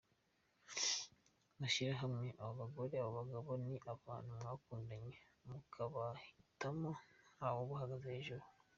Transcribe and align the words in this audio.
Mushyire 1.59 1.93
hamwe, 2.01 2.27
abo 2.41 2.51
bagore, 2.61 2.95
abo 2.97 3.11
bagabo 3.19 3.51
ni 3.65 3.75
abantu 3.93 4.31
mwakundanye 4.39 5.13
mukabahitamo 5.47 6.89
ntawubahagaze 7.37 8.07
hejuru. 8.17 8.43